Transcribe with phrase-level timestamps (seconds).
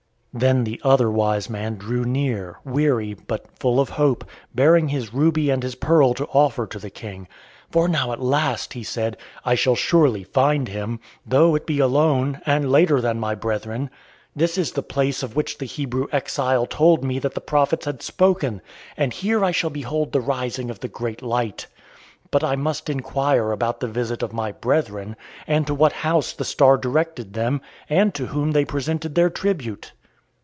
[0.33, 4.23] Then the other wise man drew near, weary, but full of hope,
[4.55, 7.27] bearing his ruby and his pearl to offer to the King.
[7.69, 12.39] "For now at last," he said, "I shall surely find him, though it be alone,
[12.45, 13.89] and later than my brethren.
[14.33, 18.01] This is the place of which the Hebrew exile told me that the prophets had
[18.01, 18.61] spoken,
[18.95, 21.67] and here I shall behold the rising of the great light.
[22.31, 26.45] But I must inquire about the visit of my brethren, and to what house the
[26.45, 27.59] star directed them,
[27.89, 29.91] and to whom they presented their tribute."